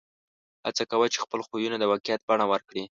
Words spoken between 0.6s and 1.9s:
هڅه کوه چې خپل خوبونه د